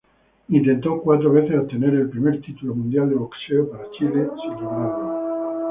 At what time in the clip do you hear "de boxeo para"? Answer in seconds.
3.07-3.87